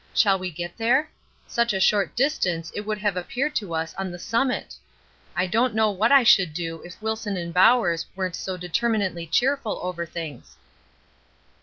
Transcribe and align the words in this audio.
Shall 0.15 0.39
we 0.39 0.49
get 0.49 0.75
there? 0.77 1.11
Such 1.45 1.73
a 1.73 1.79
short 1.79 2.15
distance 2.15 2.71
it 2.73 2.87
would 2.87 2.97
have 2.97 3.15
appeared 3.15 3.53
to 3.57 3.75
us 3.75 3.93
on 3.99 4.09
the 4.09 4.17
summit! 4.17 4.73
I 5.35 5.45
don't 5.45 5.75
know 5.75 5.91
what 5.91 6.11
I 6.11 6.23
should 6.23 6.55
do 6.55 6.81
if 6.81 6.99
Wilson 7.03 7.37
and 7.37 7.53
Bowers 7.53 8.07
weren't 8.15 8.35
so 8.35 8.57
determinedly 8.57 9.27
cheerful 9.27 9.79
over 9.83 10.07
things. 10.07 10.57